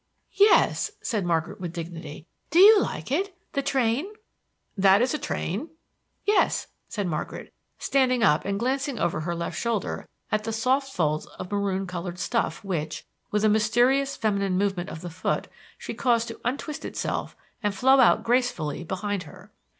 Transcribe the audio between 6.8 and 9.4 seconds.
said Margaret, standing up and glancing over her